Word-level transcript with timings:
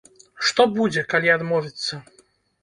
Што 0.47 0.65
будзе, 0.77 1.03
калі 1.11 1.29
адмовіцца? 1.35 2.01